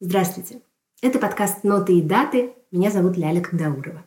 [0.00, 0.60] Здравствуйте!
[1.02, 2.56] Это подкаст «Ноты и даты».
[2.72, 4.04] Меня зовут Ляля Кандаурова.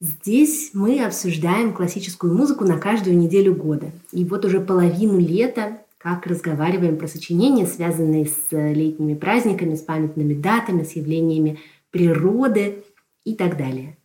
[0.00, 3.90] Здесь мы обсуждаем классическую музыку на каждую неделю года.
[4.12, 10.34] И вот уже половину лета как разговариваем про сочинения, связанные с летними праздниками, с памятными
[10.34, 11.58] датами, с явлениями
[11.90, 12.84] природы
[13.24, 13.98] и так далее.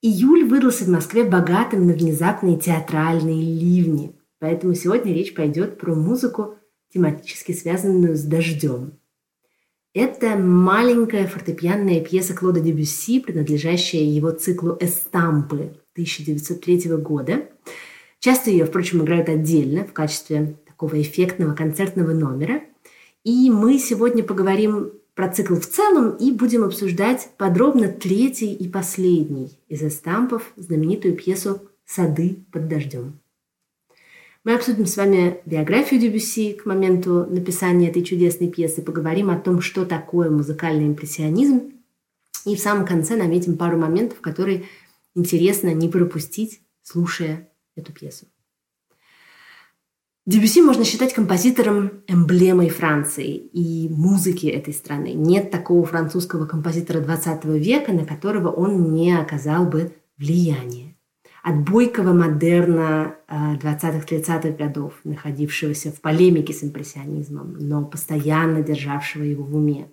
[0.00, 4.14] Июль выдался в Москве богатым на внезапные театральные ливни.
[4.38, 6.54] Поэтому сегодня речь пойдет про музыку,
[6.94, 8.92] тематически связанную с дождем–
[9.96, 17.48] это маленькая фортепианная пьеса Клода Дебюсси, принадлежащая его циклу «Эстампы» 1903 года.
[18.18, 22.60] Часто ее, впрочем, играют отдельно в качестве такого эффектного концертного номера.
[23.24, 29.58] И мы сегодня поговорим про цикл в целом и будем обсуждать подробно третий и последний
[29.68, 33.18] из эстампов, знаменитую пьесу «Сады под дождем».
[34.46, 39.60] Мы обсудим с вами биографию Дебюсси к моменту написания этой чудесной пьесы, поговорим о том,
[39.60, 41.72] что такое музыкальный импрессионизм,
[42.44, 44.66] и в самом конце наметим пару моментов, которые
[45.16, 48.26] интересно не пропустить, слушая эту пьесу.
[50.26, 55.12] Дебюсси можно считать композитором эмблемой Франции и музыки этой страны.
[55.12, 60.95] Нет такого французского композитора 20 века, на которого он не оказал бы влияние
[61.46, 69.44] от бойкого модерна 20-30-х э, годов, находившегося в полемике с импрессионизмом, но постоянно державшего его
[69.44, 69.86] в уме,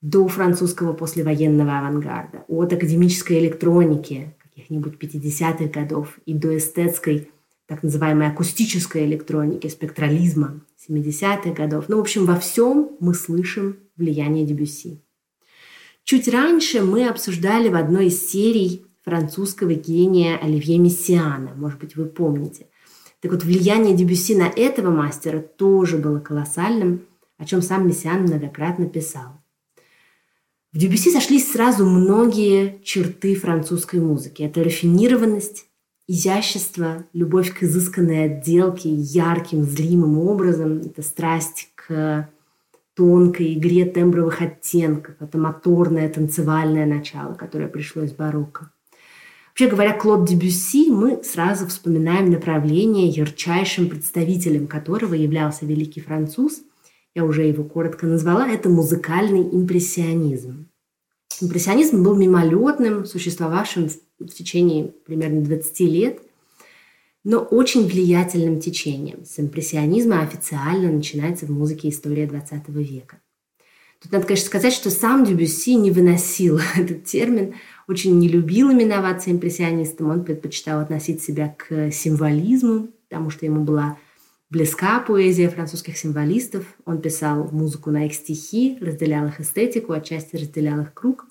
[0.00, 7.32] до французского послевоенного авангарда, от академической электроники каких-нибудь 50-х годов и до эстетской,
[7.66, 11.86] так называемой акустической электроники, спектрализма 70-х годов.
[11.88, 15.02] Ну, в общем, во всем мы слышим влияние Дебюсси.
[16.04, 21.54] Чуть раньше мы обсуждали в одной из серий французского гения Оливье Мессиана.
[21.54, 22.66] Может быть, вы помните.
[23.20, 27.02] Так вот, влияние Дебюсси на этого мастера тоже было колоссальным,
[27.36, 29.40] о чем сам Мессиан многократно писал.
[30.72, 34.42] В Дебюсси сошлись сразу многие черты французской музыки.
[34.42, 35.66] Это рафинированность,
[36.06, 40.78] изящество, любовь к изысканной отделке, ярким, зримым образом.
[40.78, 42.30] Это страсть к
[42.94, 45.16] тонкой игре тембровых оттенков.
[45.20, 48.70] Это моторное танцевальное начало, которое пришло из барокко.
[49.60, 56.62] Вообще говоря, Клод Дебюсси мы сразу вспоминаем направление, ярчайшим представителем которого являлся великий француз.
[57.14, 58.48] Я уже его коротко назвала.
[58.48, 60.70] Это музыкальный импрессионизм.
[61.42, 66.22] Импрессионизм был мимолетным, существовавшим в течение примерно 20 лет,
[67.22, 69.26] но очень влиятельным течением.
[69.26, 73.20] С импрессионизма официально начинается в музыке история 20 века.
[74.00, 77.56] Тут надо, конечно, сказать, что сам Дебюсси не выносил этот термин,
[77.90, 83.98] очень не любил именоваться импрессионистом, он предпочитал относить себя к символизму, потому что ему была
[84.48, 86.64] близка поэзия французских символистов.
[86.84, 91.26] Он писал музыку на их стихи, разделял их эстетику, отчасти разделял их круг.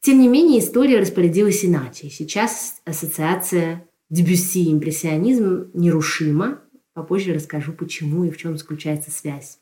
[0.00, 2.10] Тем не менее, история распорядилась иначе.
[2.10, 6.62] Сейчас ассоциация Дебюсси и импрессионизм нерушима.
[6.94, 9.59] Попозже расскажу, почему и в чем заключается связь.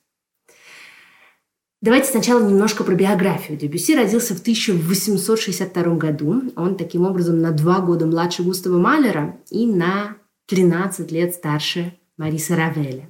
[1.81, 3.56] Давайте сначала немножко про биографию.
[3.56, 6.43] Дебюсси родился в 1862 году.
[6.56, 12.56] Он таким образом на два года младше Густава Малера и на 13 лет старше Мариса
[12.56, 13.09] Равеля.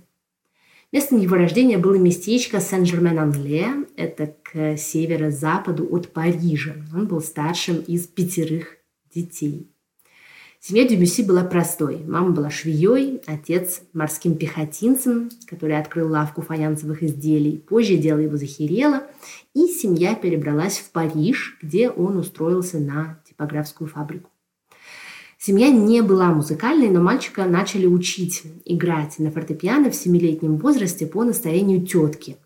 [0.92, 6.76] Местом его рождения было местечко Сен-Жермен-Англе, это к северо-западу от Парижа.
[6.94, 8.76] Он был старшим из пятерых
[9.14, 9.70] детей.
[10.60, 12.02] Семья Дебюсси была простой.
[12.04, 17.58] Мама была швеей, отец морским пехотинцем, который открыл лавку фаянсовых изделий.
[17.58, 19.04] Позже дело его захерело,
[19.54, 24.30] и семья перебралась в Париж, где он устроился на типографскую фабрику.
[25.38, 31.22] Семья не была музыкальной, но мальчика начали учить играть на фортепиано в семилетнем возрасте по
[31.22, 32.36] настоянию тетки.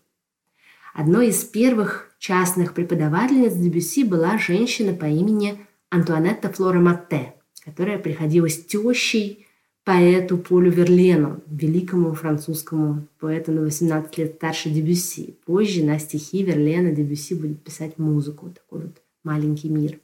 [0.93, 7.33] Одной из первых частных преподавательниц Дебюсси была женщина по имени Антуанетта Флора Матте–
[7.63, 9.45] которая приходилась тещей
[9.83, 15.37] поэту Полю Верлену, великому французскому поэту на 18 лет старше Дебюсси.
[15.45, 19.99] Позже на стихи Верлена Дебюсси будет писать музыку, такой вот маленький мир.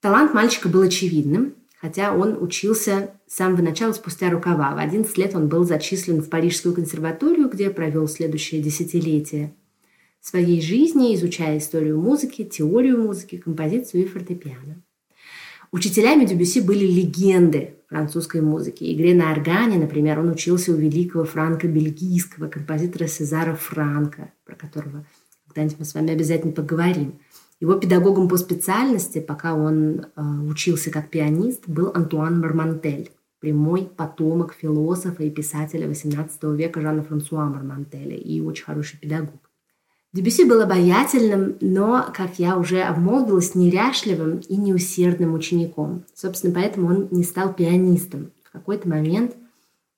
[0.00, 4.74] Талант мальчика был очевидным, хотя он учился с самого начала спустя рукава.
[4.74, 9.54] В 11 лет он был зачислен в Парижскую консерваторию, где провел следующее десятилетие
[10.20, 14.82] своей жизни, изучая историю музыки, теорию музыки, композицию и фортепиано.
[15.74, 18.84] Учителями Дебюси были легенды французской музыки.
[18.94, 25.04] Игре на органе, например, он учился у великого франко-бельгийского композитора Сезара Франка, про которого
[25.48, 27.18] когда-нибудь мы с вами обязательно поговорим.
[27.58, 33.10] Его педагогом по специальности, пока он э, учился как пианист, был Антуан Мармантель,
[33.40, 39.43] прямой потомок философа и писателя XVIII века Жана Франсуа Мармантеля и очень хороший педагог.
[40.14, 46.04] Дебюси был обаятельным, но, как я уже обмолвилась, неряшливым и неусердным учеником.
[46.14, 48.30] Собственно, поэтому он не стал пианистом.
[48.44, 49.34] В какой-то момент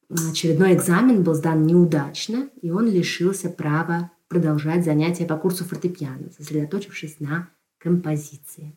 [0.09, 7.21] очередной экзамен был сдан неудачно, и он лишился права продолжать занятия по курсу фортепиано, сосредоточившись
[7.21, 8.75] на композиции.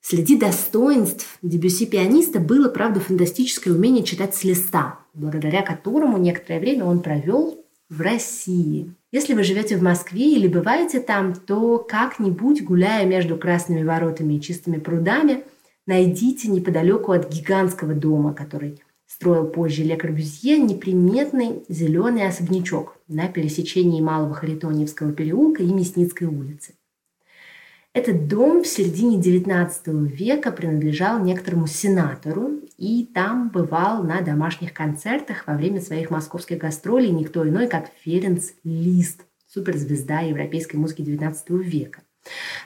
[0.00, 6.86] Среди достоинств Дебюси пианиста было, правда, фантастическое умение читать с листа, благодаря которому некоторое время
[6.86, 7.60] он провел
[7.90, 8.94] в России.
[9.12, 14.40] Если вы живете в Москве или бываете там, то как-нибудь, гуляя между Красными воротами и
[14.40, 15.44] Чистыми прудами,
[15.86, 24.00] найдите неподалеку от гигантского дома, который строил позже Ле Корбюзье, неприметный зеленый особнячок на пересечении
[24.00, 26.74] Малого Харитоньевского переулка и Мясницкой улицы.
[27.92, 35.44] Этот дом в середине XIX века принадлежал некоторому сенатору, и там бывал на домашних концертах
[35.48, 41.34] во время своих московских гастролей никто иной, как Ференц Лист, суперзвезда европейской музыки XIX
[41.64, 42.02] века.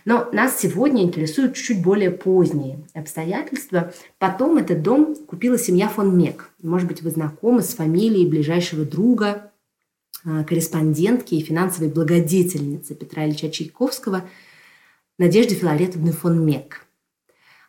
[0.04, 3.94] Но нас сегодня интересуют чуть-чуть более поздние обстоятельства.
[4.18, 6.50] Потом этот дом купила семья фон Мек.
[6.62, 9.52] Может быть, вы знакомы с фамилией ближайшего друга,
[10.22, 14.24] а, корреспондентки и финансовой благодетельницы Петра Ильича Чайковского–
[15.16, 16.86] Надежды Филаретовны фон Мек.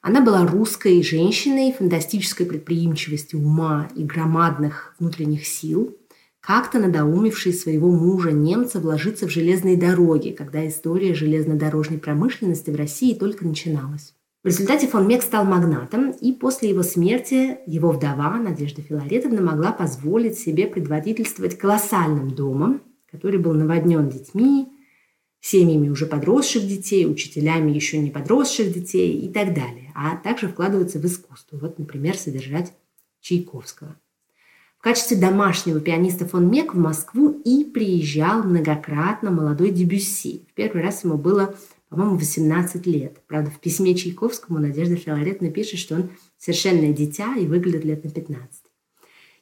[0.01, 5.95] Она была русской женщиной фантастической предприимчивости ума и громадных внутренних сил,
[6.39, 13.13] как-то надоумевшей своего мужа немца вложиться в железные дороги, когда история железнодорожной промышленности в России
[13.13, 14.15] только начиналась.
[14.43, 19.71] В результате фон Мек стал магнатом, и после его смерти его вдова Надежда Филаретовна могла
[19.71, 22.81] позволить себе предводительствовать колоссальным домом,
[23.11, 24.67] который был наводнен детьми,
[25.45, 30.97] семьями уже подросших детей, учителями еще не подросших детей и так далее, а также вкладываться
[30.97, 31.57] в искусство.
[31.57, 32.73] Вот, например, содержать
[33.21, 33.95] Чайковского.
[34.79, 40.47] В качестве домашнего пианиста фон Мек в Москву и приезжал многократно молодой Дебюсси.
[40.49, 41.55] В первый раз ему было,
[41.89, 43.21] по-моему, 18 лет.
[43.27, 46.09] Правда, в письме Чайковскому Надежда Филаретовна пишет, что он
[46.39, 48.64] совершенное дитя и выглядит лет на 15.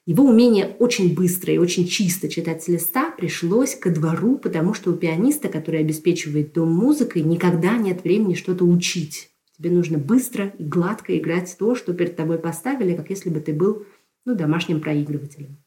[0.06, 4.92] Его умение очень быстро и очень чисто читать с листа пришлось ко двору, потому что
[4.92, 9.30] у пианиста, который обеспечивает дом музыкой, никогда нет времени что-то учить.
[9.58, 13.54] Тебе нужно быстро и гладко играть то, что перед тобой поставили, как если бы ты
[13.54, 13.86] был
[14.26, 15.58] ну, домашним проигрывателем.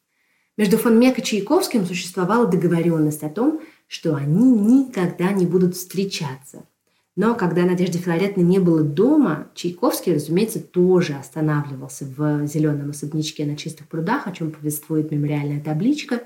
[0.55, 6.67] Между фон Мек и Чайковским существовала договоренность о том, что они никогда не будут встречаться–
[7.17, 13.57] но когда Надежды Филаретны не было дома, Чайковский, разумеется, тоже останавливался в зеленом особнячке на
[13.57, 16.21] чистых прудах, о чем повествует мемориальная табличка.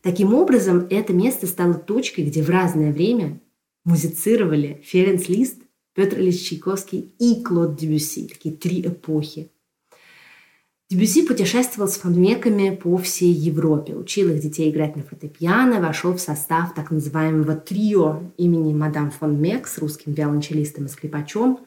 [0.00, 3.42] Таким образом, это место стало точкой, где в разное время
[3.84, 5.60] музицировали Ференц Лист,
[5.94, 9.50] Петр Ильич Чайковский и Клод Дебюсси, такие три эпохи.
[10.88, 16.20] Дебюси путешествовал с фонмеками по всей Европе, учил их детей играть на фортепиано, вошел в
[16.20, 21.58] состав так называемого трио имени мадам фон Мек с русским виолончелистом и скрипачом,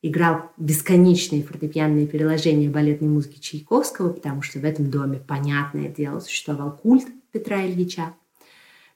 [0.00, 6.74] играл бесконечные фортепианные переложения балетной музыки Чайковского, потому что в этом доме, понятное дело, существовал
[6.74, 8.14] культ Петра Ильича.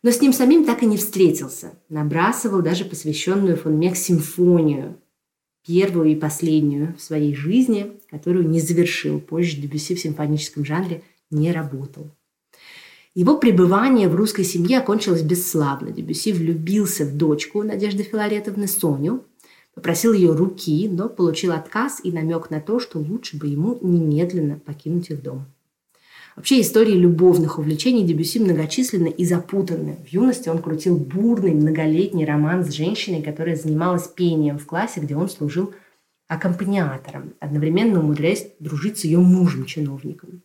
[0.03, 1.75] Но с ним самим так и не встретился.
[1.91, 4.97] Набрасывал даже посвященную фон Мек симфонию,
[5.67, 9.21] первую и последнюю в своей жизни, которую не завершил.
[9.21, 12.11] Позже Дебюсси в симфоническом жанре не работал.
[13.15, 15.91] Его пребывание в русской семье окончилось бесславно.
[15.91, 19.25] Дебюсси влюбился в дочку Надежды Филаретовны Соню,
[19.75, 24.59] попросил ее руки, но получил отказ и намек на то, что лучше бы ему немедленно
[24.59, 25.47] покинуть их дом.
[26.37, 29.97] Вообще истории любовных увлечений Дебюси многочисленны и запутанны.
[30.07, 35.17] В юности он крутил бурный многолетний роман с женщиной, которая занималась пением в классе, где
[35.17, 35.73] он служил
[36.29, 40.43] аккомпаниатором, одновременно умудряясь дружить с ее мужем-чиновником.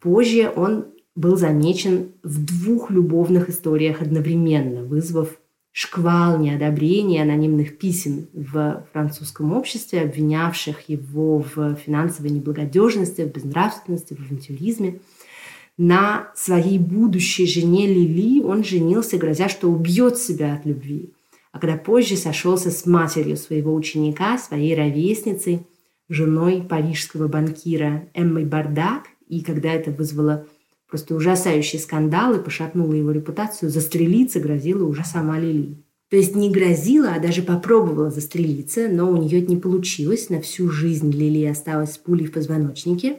[0.00, 5.38] Позже он был замечен в двух любовных историях одновременно, вызвав
[5.72, 14.20] шквал неодобрения анонимных писем в французском обществе, обвинявших его в финансовой неблагодежности, в безнравственности, в
[14.20, 15.00] авантюризме–
[15.78, 21.14] на своей будущей жене Лили он женился, грозя, что убьет себя от любви.
[21.52, 25.66] А когда позже сошелся с матерью своего ученика, своей ровесницей,
[26.08, 30.46] женой парижского банкира Эммой Бардак, и когда это вызвало
[30.90, 35.84] просто ужасающий скандал и пошатнуло его репутацию, застрелиться грозила уже сама Лили.
[36.10, 40.30] То есть не грозила, а даже попробовала застрелиться, но у нее это не получилось.
[40.30, 43.18] На всю жизнь Лили осталась с пулей в позвоночнике.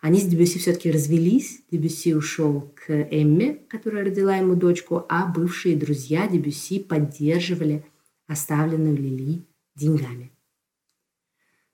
[0.00, 1.62] Они с Дебюси все-таки развелись.
[1.70, 7.84] Дебюси ушел к Эмме, которая родила ему дочку, а бывшие друзья Дебюси поддерживали
[8.26, 10.30] оставленную Лили деньгами.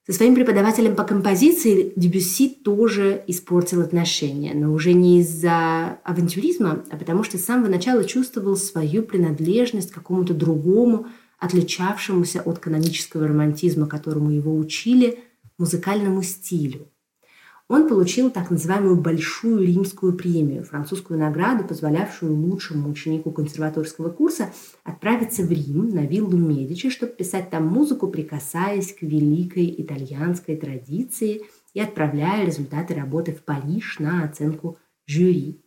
[0.06, 6.96] Со своим преподавателем по композиции Дебюсси тоже испортил отношения, но уже не из-за авантюризма, а
[6.96, 11.06] потому что с самого начала чувствовал свою принадлежность к какому-то другому,
[11.38, 15.20] отличавшемуся от канонического романтизма, которому его учили,
[15.56, 16.90] музыкальному стилю
[17.74, 24.52] он получил так называемую Большую римскую премию, французскую награду, позволявшую лучшему ученику консерваторского курса
[24.84, 31.42] отправиться в Рим на виллу Медичи, чтобы писать там музыку, прикасаясь к великой итальянской традиции
[31.74, 35.60] и отправляя результаты работы в Париж на оценку жюри.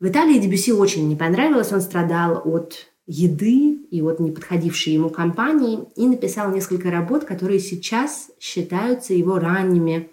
[0.00, 5.80] В Италии Дебюси очень не понравилось, он страдал от еды и от неподходившей ему компании
[5.96, 10.10] и написал несколько работ, которые сейчас считаются его ранними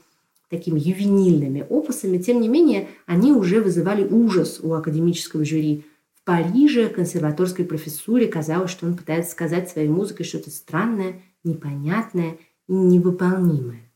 [0.58, 5.86] такими ювенильными опусами, тем не менее, они уже вызывали ужас у академического жюри.
[6.14, 12.74] В Париже консерваторской профессуре казалось, что он пытается сказать своей музыкой что-то странное, непонятное и
[12.74, 13.92] невыполнимое.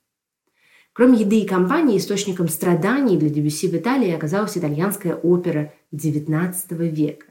[0.94, 6.54] Кроме еды и компании, источником страданий для Дебюсси в Италии оказалась итальянская опера XIX
[6.90, 7.26] века.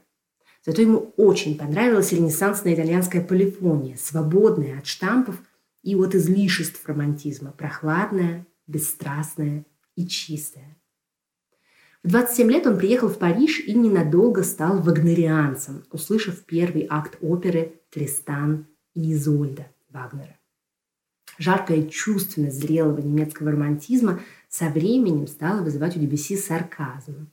[0.65, 5.41] Зато ему очень понравилась ренессансная итальянская полифония, свободная от штампов
[5.83, 10.77] и от излишеств романтизма, прохладная, бесстрастная и чистая.
[12.03, 17.81] В 27 лет он приехал в Париж и ненадолго стал вагнерианцем, услышав первый акт оперы
[17.89, 20.39] «Тристан и Изольда» Вагнера.
[21.37, 27.31] Жаркая чувственность зрелого немецкого романтизма со временем стала вызывать у Дебюсси сарказм.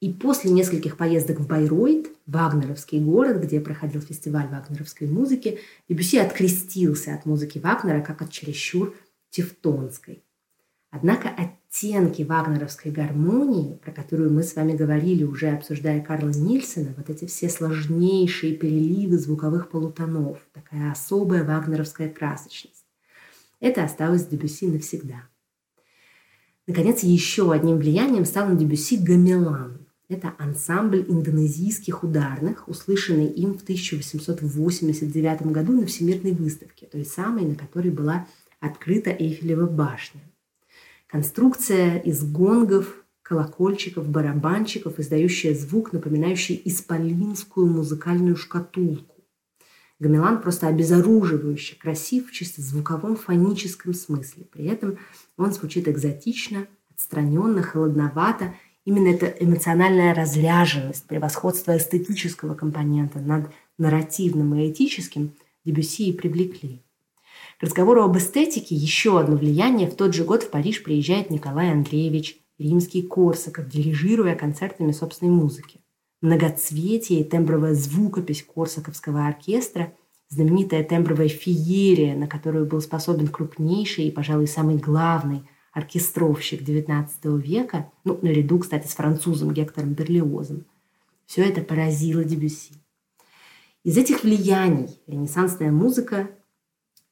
[0.00, 7.14] И после нескольких поездок в Байройт, Вагнеровский город, где проходил фестиваль вагнеровской музыки, Дебюсси открестился
[7.14, 8.94] от музыки Вагнера как от чересчур
[9.30, 10.24] тевтонской–
[10.92, 17.08] Однако оттенки вагнеровской гармонии, про которую мы с вами говорили, уже обсуждая Карла Нильсена, вот
[17.08, 22.84] эти все сложнейшие переливы звуковых полутонов, такая особая вагнеровская красочность,
[23.58, 25.28] это осталось Дебюси навсегда.
[26.66, 29.86] Наконец, еще одним влиянием стал на Дебюси гамелан.
[30.10, 37.54] Это ансамбль индонезийских ударных, услышанный им в 1889 году на Всемирной выставке, той самой, на
[37.54, 38.26] которой была
[38.60, 40.20] открыта Эйфелева башня.
[41.12, 49.22] Конструкция из гонгов, колокольчиков, барабанчиков, издающая звук, напоминающий исполинскую музыкальную шкатулку.
[49.98, 54.46] Гамелан просто обезоруживающе красив в чисто звуковом фоническом смысле.
[54.50, 54.96] При этом
[55.36, 58.54] он звучит экзотично, отстраненно, холодновато.
[58.86, 65.34] Именно эта эмоциональная разряженность, превосходство эстетического компонента над нарративным и этическим
[65.66, 66.82] Дебюсси и привлекли.
[67.62, 69.88] К разговору об эстетике еще одно влияние.
[69.88, 75.78] В тот же год в Париж приезжает Николай Андреевич Римский Корсаков, дирижируя концертами собственной музыки.
[76.22, 79.92] Многоцветие и тембровая звукопись Корсаковского оркестра,
[80.28, 87.06] знаменитая тембровая феерия, на которую был способен крупнейший и, пожалуй, самый главный оркестровщик XIX
[87.40, 90.64] века, ну, наряду, кстати, с французом Гектором Берлиозом.
[91.26, 92.74] Все это поразило Дебюсси.
[93.84, 96.28] Из этих влияний ренессансная музыка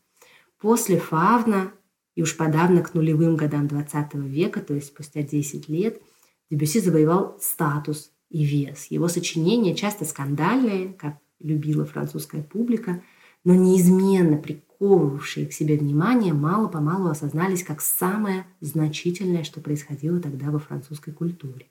[0.59, 1.71] После Фавна
[2.15, 6.01] и уж подавно к нулевым годам XX века, то есть спустя 10 лет,
[6.49, 8.87] Дебюсси завоевал статус и вес.
[8.89, 13.03] Его сочинения часто скандальные, как любила французская публика,
[13.43, 20.51] но неизменно при приковывавшие к себе внимание, мало-помалу осознались как самое значительное, что происходило тогда
[20.51, 21.67] во французской культуре.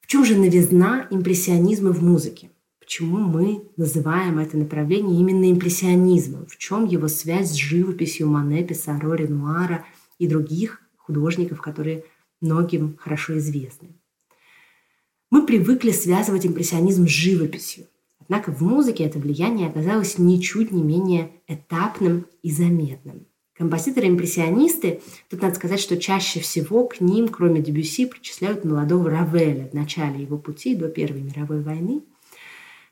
[0.00, 2.50] В чем же новизна импрессионизма в музыке?
[2.80, 6.46] Почему мы называем это направление именно импрессионизмом?
[6.46, 9.84] В чем его связь с живописью Мане, Писаро, Ренуара
[10.18, 12.04] и других художников, которые
[12.40, 13.90] многим хорошо известны?
[15.30, 17.86] Мы привыкли связывать импрессионизм с живописью.
[18.30, 23.26] Однако в музыке это влияние оказалось ничуть не менее этапным и заметным.
[23.58, 29.74] Композиторы-импрессионисты, тут надо сказать, что чаще всего к ним, кроме Дебюсси, причисляют молодого Равеля в
[29.74, 32.02] начале его пути до Первой мировой войны,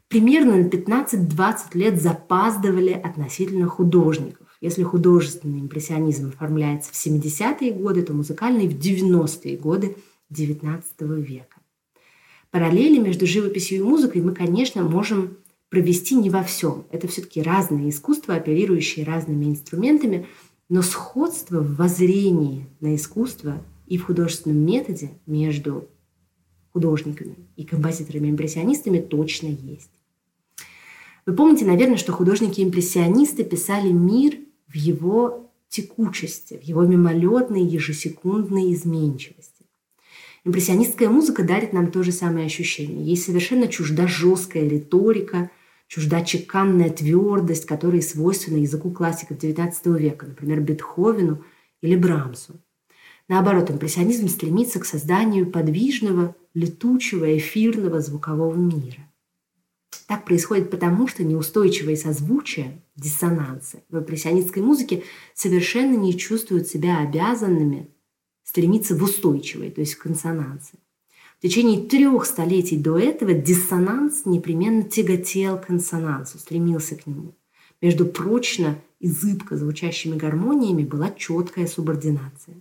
[0.09, 4.49] примерно на 15-20 лет запаздывали относительно художников.
[4.61, 9.95] Если художественный импрессионизм оформляется в 70-е годы, то музыкальный в 90-е годы
[10.33, 10.83] XIX
[11.23, 11.58] века.
[12.51, 15.37] Параллели между живописью и музыкой мы, конечно, можем
[15.69, 16.87] провести не во всем.
[16.91, 20.27] Это все-таки разные искусства, оперирующие разными инструментами–
[20.69, 25.89] но сходство в воззрении на искусство и в художественном методе между
[26.73, 29.91] художниками и композиторами-импрессионистами точно есть.
[31.25, 39.58] Вы помните, наверное, что художники-импрессионисты писали мир в его текучести, в его мимолетной ежесекундной изменчивости.
[40.45, 43.05] Импрессионистская музыка дарит нам то же самое ощущение.
[43.05, 45.51] Ей совершенно чужда жесткая риторика,
[45.89, 51.45] чужда чеканная твердость, которая свойственна языку классиков XIX века, например, Бетховену
[51.81, 52.61] или Брамсу.
[53.29, 59.09] Наоборот, импрессионизм стремится к созданию подвижного, летучего, эфирного звукового мира.
[60.07, 65.03] Так происходит потому, что неустойчивые созвучия, диссонансы в импрессионистской музыке
[65.35, 67.91] совершенно не чувствуют себя обязанными
[68.49, 70.79] стремиться в устойчивой, то есть в консонансы.
[71.39, 77.35] В течение трех столетий до этого диссонанс непременно тяготел к консонансу, стремился к нему.
[77.83, 82.57] Между прочно и зыбко звучащими гармониями была четкая субординация.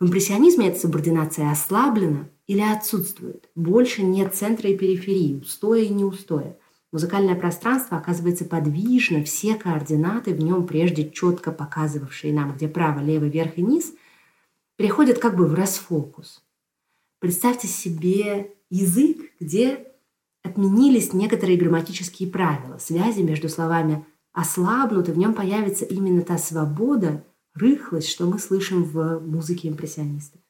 [0.00, 3.48] В импрессионизме эта субординация ослаблена или отсутствует.
[3.54, 6.56] Больше нет центра и периферии, устоя и неустоя.
[6.90, 13.26] Музыкальное пространство оказывается подвижно, все координаты в нем, прежде четко показывавшие нам, где право, лево,
[13.26, 13.92] верх и низ,
[14.78, 16.42] переходят как бы в расфокус–
[17.20, 19.88] Представьте себе язык, где
[20.44, 22.78] отменились некоторые грамматические правила.
[22.78, 28.84] Связи между словами ослабнут, и в нем появится именно та свобода, рыхлость, что мы слышим
[28.84, 30.40] в музыке импрессионистов.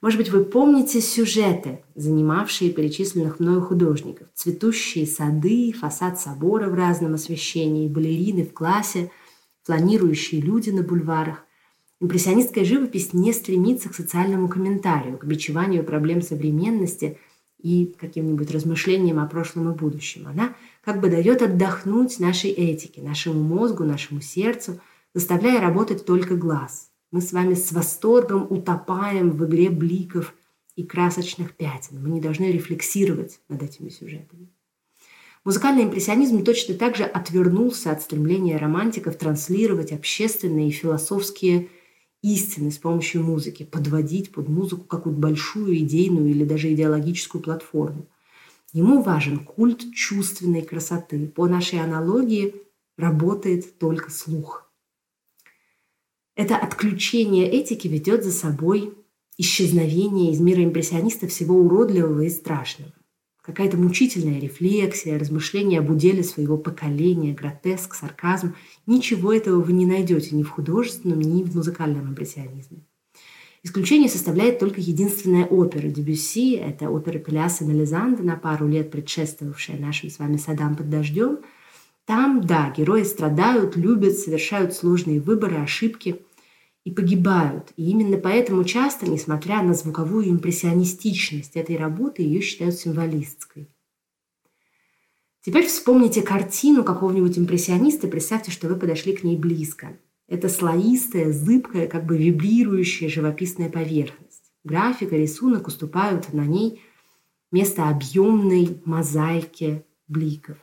[0.00, 4.28] Может быть, вы помните сюжеты, занимавшие перечисленных мною художников.
[4.34, 9.10] Цветущие сады, фасад собора в разном освещении, балерины в классе,
[9.64, 11.44] фланирующие люди на бульварах.
[12.00, 17.18] Импрессионистская живопись не стремится к социальному комментарию, к бичеванию проблем современности
[17.62, 20.26] и каким-нибудь размышлениям о прошлом и будущем.
[20.26, 24.80] Она как бы дает отдохнуть нашей этике, нашему мозгу, нашему сердцу,
[25.14, 26.90] заставляя работать только глаз.
[27.10, 30.34] Мы с вами с восторгом утопаем в игре бликов
[30.74, 32.02] и красочных пятен.
[32.02, 34.48] Мы не должны рефлексировать над этими сюжетами.
[35.44, 41.68] Музыкальный импрессионизм точно так же отвернулся от стремления романтиков транслировать общественные и философские
[42.24, 48.08] истины с помощью музыки, подводить под музыку какую-то большую идейную или даже идеологическую платформу.
[48.72, 51.28] Ему важен культ чувственной красоты.
[51.28, 52.54] По нашей аналогии
[52.96, 54.72] работает только слух.
[56.34, 58.94] Это отключение этики ведет за собой
[59.36, 62.92] исчезновение из мира импрессиониста всего уродливого и страшного
[63.44, 68.54] какая-то мучительная рефлексия, размышления об уделе своего поколения, гротеск, сарказм.
[68.86, 72.78] Ничего этого вы не найдете ни в художественном, ни в музыкальном импрессионизме.
[73.62, 76.54] Исключение составляет только единственная опера Дебюсси.
[76.54, 81.38] Это опера Пеляса Мелизанда, на пару лет предшествовавшая нашим с вами «Садам под дождем».
[82.06, 86.20] Там, да, герои страдают, любят, совершают сложные выборы, ошибки–
[86.84, 87.72] и погибают.
[87.76, 93.68] И именно поэтому часто, несмотря на звуковую импрессионистичность этой работы, ее считают символистской.
[95.40, 99.98] Теперь вспомните картину какого-нибудь импрессиониста, представьте, что вы подошли к ней близко.
[100.26, 104.52] Это слоистая, зыбкая, как бы вибрирующая живописная поверхность.
[104.62, 106.80] Графика, рисунок уступают на ней
[107.52, 110.56] место объемной мозаике бликов.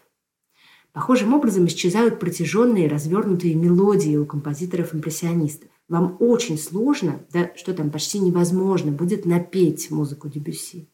[0.94, 8.20] Похожим образом исчезают протяженные развернутые мелодии у композиторов-импрессионистов вам очень сложно, да что там, почти
[8.20, 10.88] невозможно будет напеть музыку Дебюсси.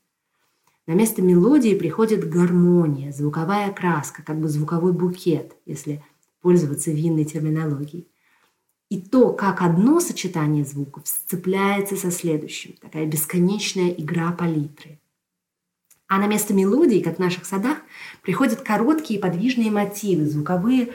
[0.87, 6.03] На место мелодии приходит гармония, звуковая краска, как бы звуковой букет, если
[6.41, 8.07] пользоваться винной терминологией.
[8.89, 12.73] И то, как одно сочетание звуков сцепляется со следующим.
[12.81, 14.99] Такая бесконечная игра палитры.
[16.07, 17.77] А на место мелодии, как в наших садах,
[18.23, 20.89] приходят короткие подвижные мотивы, звуковые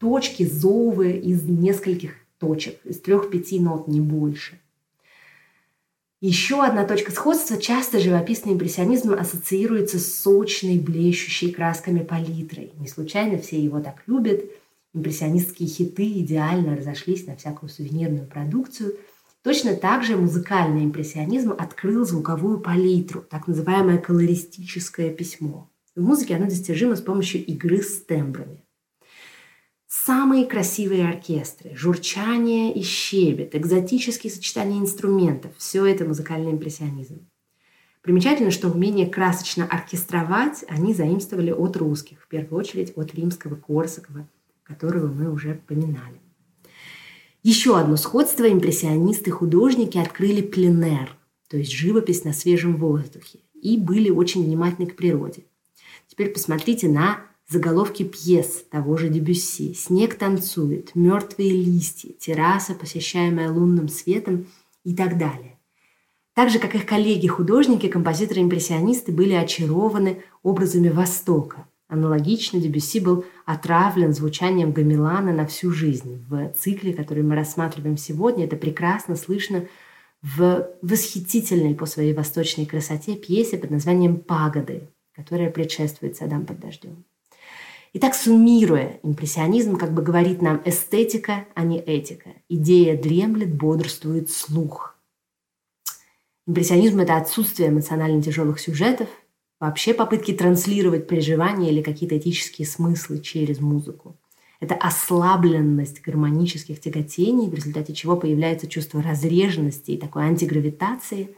[0.00, 4.60] точки, зовы из нескольких точек, из трех-пяти нот, не больше.
[6.20, 7.58] Еще одна точка сходства.
[7.58, 12.72] Часто живописный импрессионизм ассоциируется с сочной, блещущей красками палитрой.
[12.78, 14.42] Не случайно все его так любят.
[14.94, 18.96] Импрессионистские хиты идеально разошлись на всякую сувенирную продукцию.
[19.42, 25.68] Точно так же музыкальный импрессионизм открыл звуковую палитру, так называемое колористическое письмо.
[25.94, 28.63] В музыке оно достижимо с помощью игры с тембрами.
[30.02, 37.26] Самые красивые оркестры, журчание и щебет, экзотические сочетания инструментов– все это музыкальный импрессионизм.
[38.02, 44.28] Примечательно, что умение красочно оркестровать они заимствовали от русских, в первую очередь от римского Корсакова,
[44.64, 46.20] которого мы уже поминали.
[47.44, 51.16] Еще одно сходство импрессионисты-художники открыли пленер,
[51.48, 55.44] то есть живопись на свежем воздухе, и были очень внимательны к природе.
[56.08, 59.74] Теперь посмотрите на заголовки пьес того же Дебюсси.
[59.74, 64.46] «Снег танцует», «Мертвые листья», «Терраса, посещаемая лунным светом»
[64.84, 65.58] и так далее.
[66.34, 71.68] Так же, как их коллеги-художники, композиторы-импрессионисты были очарованы образами Востока.
[71.86, 76.24] Аналогично Дебюсси был отравлен звучанием Гамилана на всю жизнь.
[76.28, 79.66] В цикле, который мы рассматриваем сегодня, это прекрасно слышно
[80.22, 87.04] в восхитительной по своей восточной красоте пьесе под названием «Пагоды», которая предшествует «Садам под дождем».
[87.96, 92.30] Итак, суммируя, импрессионизм как бы говорит нам эстетика, а не этика.
[92.48, 94.98] Идея дремлет, бодрствует слух.
[96.48, 99.08] Импрессионизм– это отсутствие эмоционально тяжелых сюжетов,
[99.60, 104.16] вообще попытки транслировать переживания или какие-то этические смыслы через музыку.
[104.58, 111.36] Это ослабленность гармонических тяготений, в результате чего появляется чувство разреженности и такой антигравитации.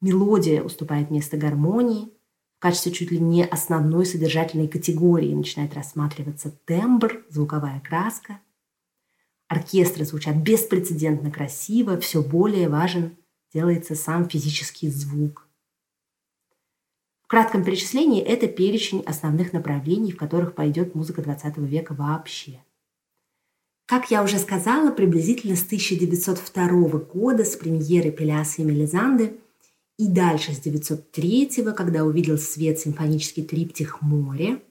[0.00, 2.08] Мелодия уступает место гармонии–
[2.64, 8.40] качестве чуть ли не основной содержательной категории начинает рассматриваться тембр, звуковая краска.
[9.48, 13.18] Оркестры звучат беспрецедентно красиво, все более важен
[13.52, 15.46] делается сам физический звук.
[17.20, 22.64] В кратком перечислении это перечень основных направлений, в которых пойдет музыка XX века вообще.
[23.84, 29.38] Как я уже сказала, приблизительно с 1902 года, с премьеры Пеляса и Мелизанды,
[29.96, 34.62] и дальше с 903 когда увидел свет симфонический триптих «Море»,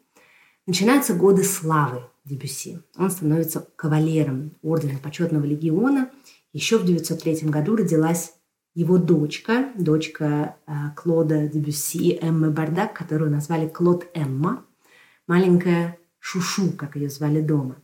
[0.68, 2.80] начинаются годы славы Дебюсси.
[2.98, 6.12] Он становится кавалером Ордена Почетного Легиона.
[6.52, 8.34] Еще в 903 году родилась
[8.76, 14.66] его дочка, дочка э, Клода Дебюсси, Эммы Бардак, которую назвали Клод Эмма,
[15.28, 17.78] маленькая Шушу, как ее звали дома.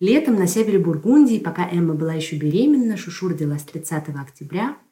[0.00, 4.76] Летом на севере Бургундии, пока Эмма была еще беременна, Шушу родилась 30 октября–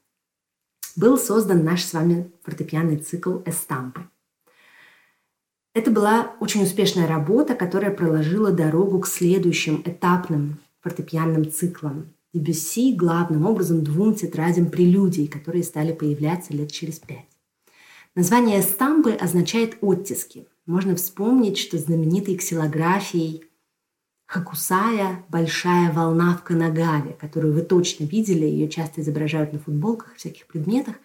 [0.97, 4.03] был создан наш с вами фортепианный цикл «Эстампы».
[5.75, 12.15] Это была очень успешная работа, которая проложила дорогу к следующим этапным фортепианным циклам.
[12.33, 17.29] Дебюсси главным образом двум тетрадям прелюдий, которые стали появляться лет через пять.
[18.15, 20.47] Название «эстампы» означает «оттиски».
[20.65, 23.45] Можно вспомнить, что знаменитой ксилографией
[24.27, 30.19] Хакусая– большая волна в Канагаве, которую вы точно видели, ее часто изображают на футболках и
[30.19, 30.97] всяких предметах,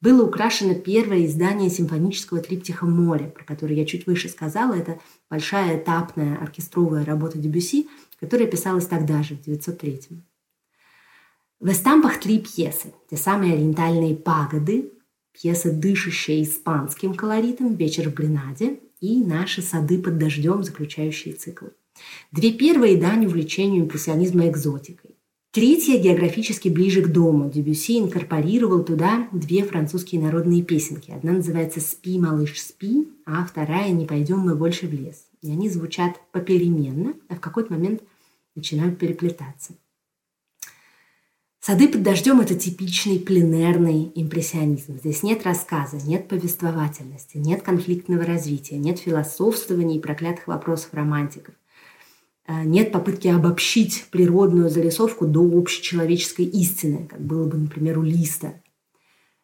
[0.00, 4.72] было украшено первое издание симфонического триптиха «Море», про которое я чуть выше сказала.
[4.72, 4.98] Это
[5.30, 10.24] большая этапная оркестровая работа Дебюси, которая писалась тогда же, в 903
[11.60, 12.94] В эстампах три пьесы.
[13.10, 14.92] Те самые ориентальные «Пагоды»,
[15.32, 21.66] пьеса, дышащая испанским колоритом «Вечер в Гренаде» и «Наши сады под дождем», заключающие цикл.
[22.32, 25.12] Две первые– дань увлечению импрессионизма экзотикой.
[25.52, 27.50] Третья географически ближе к дому.
[27.50, 31.10] Дебюси инкорпорировал туда две французские народные песенки.
[31.10, 35.26] Одна называется «Спи, малыш, спи», а вторая «Не пойдем мы больше в лес».
[35.42, 38.02] И они звучат попеременно, а в какой-то момент
[38.54, 39.74] начинают переплетаться.
[41.60, 44.98] «Сады под дождем»– это типичный пленерный импрессионизм.
[44.98, 51.54] Здесь нет рассказа, нет повествовательности, нет конфликтного развития, нет философствований и проклятых вопросов романтиков.
[52.52, 58.54] Э, нет попытки обобщить природную зарисовку до общечеловеческой истины, как было бы, например, у Листа.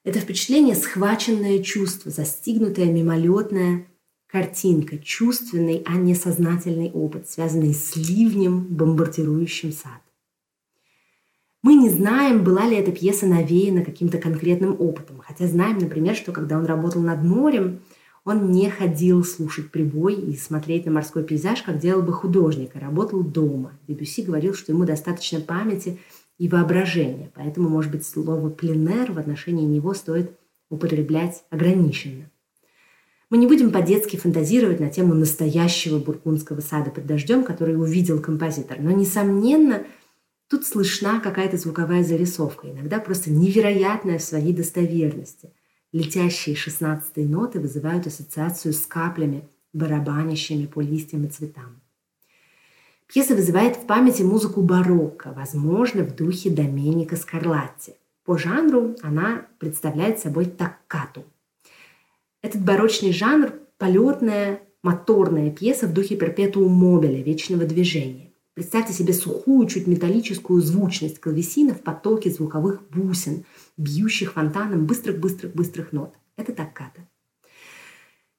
[0.04, 3.86] Это впечатление– схваченное чувство, застигнутая мимолетная
[4.26, 10.02] картинка, чувственный, а не сознательный опыт, связанный с ливнем, бомбардирующим сад.
[11.62, 16.32] Мы не знаем, была ли эта пьеса навеяна каким-то конкретным опытом, хотя знаем, например, что
[16.32, 17.80] когда он работал над морем–
[18.28, 22.80] он не ходил слушать прибой и смотреть на морской пейзаж, как делал бы художник, а
[22.80, 23.72] работал дома.
[23.88, 25.98] Дебюси говорил, что ему достаточно памяти
[26.36, 30.32] и воображения, поэтому, может быть, слово «пленер» в отношении него стоит
[30.68, 32.30] употреблять ограниченно.
[33.30, 38.78] Мы не будем по-детски фантазировать на тему настоящего бургундского сада под дождем, который увидел композитор.
[38.78, 39.84] Но, несомненно,
[40.48, 45.50] тут слышна какая-то звуковая зарисовка, иногда просто невероятная в своей достоверности.
[45.98, 51.80] Летящие шестнадцатые ноты вызывают ассоциацию с каплями, барабанящими по листьям и цветам.
[53.08, 57.94] Пьеса вызывает в памяти музыку барокко, возможно, в духе Доменика Скарлатти.
[58.24, 61.24] По жанру она представляет собой таккату.
[62.42, 68.27] Этот барочный жанр– полетная, моторная пьеса в духе перпетуум мобиля, вечного движения.
[68.58, 73.44] Представьте себе сухую, чуть металлическую звучность клавесина в потоке звуковых бусин,
[73.76, 76.16] бьющих фонтаном быстрых-быстрых-быстрых нот.
[76.36, 77.06] Это токката.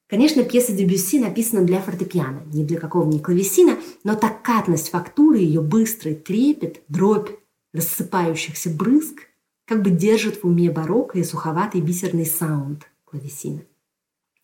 [0.06, 6.14] Конечно, пьеса Дебюсси написана для фортепиано, не для какого-нибудь клавесина, но токкатность фактуры, ее быстрый
[6.16, 7.30] трепет, дробь
[7.72, 9.20] рассыпающихся брызг
[9.64, 13.62] как бы держит в уме барокко и суховатый бисерный саунд клавесина.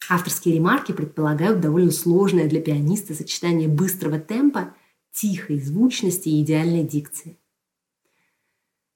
[0.09, 4.75] Авторские ремарки предполагают довольно сложное для пианиста сочетание быстрого темпа–
[5.17, 7.39] тихой звучности и идеальной дикции.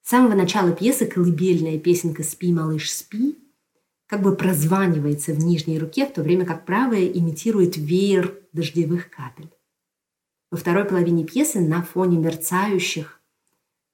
[0.03, 3.39] С самого начала пьесы колыбельная песенка «Спи, малыш, спи»
[4.07, 9.51] как бы прозванивается в нижней руке, в то время как правая имитирует веер дождевых капель.
[10.51, 13.21] Во второй половине пьесы на фоне мерцающих,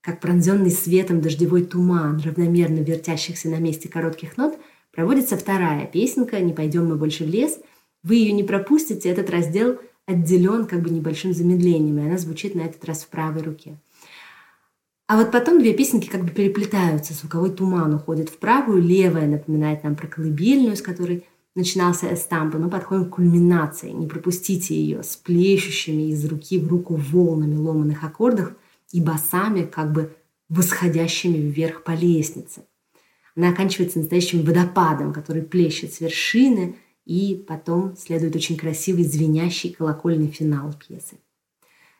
[0.01, 4.59] как пронзенный светом дождевой туман, равномерно вертящихся на месте коротких нот,
[4.91, 7.61] проводится вторая песенка «Не пойдем мы больше в лес».
[8.03, 12.61] Вы ее не пропустите, этот раздел– отделен как бы небольшим замедлением, и она звучит на
[12.61, 13.77] этот раз в правой руке.
[15.09, 19.85] А вот потом две песенки как бы переплетаются, звуковой туман уходит в правую, левая напоминает
[19.85, 25.17] нам про колыбельную, с которой начинался эстампа, но подходим к кульминации, не пропустите ее, с
[25.17, 28.53] плещущими из руки в руку волнами ломаных аккордов
[28.93, 30.15] и басами, как бы
[30.49, 32.63] восходящими вверх по лестнице.
[33.37, 40.29] Она оканчивается настоящим водопадом, который плещет с вершины– и потом следует очень красивый звенящий колокольный
[40.29, 41.17] финал пьесы.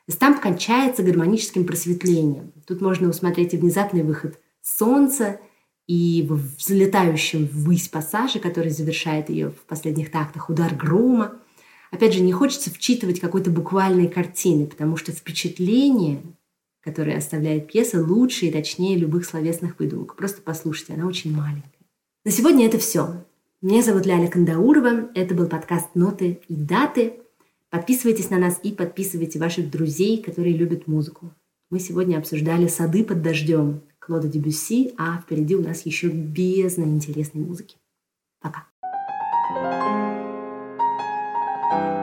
[0.09, 2.53] Эстамп кончается гармоническим просветлением.
[2.67, 5.41] Тут можно усмотреть и внезапный выход солнца,
[5.87, 11.37] и в взлетающем ввысь пассаже, который завершает ее в последних тактах, удар грома.
[11.93, 16.23] Опять же, не хочется вчитывать какой-то буквальной картины, потому что впечатление,
[16.81, 20.17] которое оставляет пьеса, лучше и точнее любых словесных выдумок.
[20.17, 21.71] Просто послушайте, она очень маленькая.
[22.25, 23.25] На сегодня это все.
[23.63, 25.09] Меня зовут Ляля Кандаурова.
[25.15, 27.15] Это был подкаст «Ноты и даты».
[27.71, 31.33] Подписывайтесь на нас и подписывайте ваших друзей, которые любят музыку.
[31.71, 37.41] Мы сегодня обсуждали «Сады под дождем» Клода Дебюсси, а впереди у нас еще бездна интересной
[37.41, 37.79] музыки.
[38.43, 38.67] Пока.
[41.71, 41.96] thank you